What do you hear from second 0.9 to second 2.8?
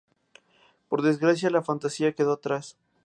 desgracia la fantasía quedó atrás.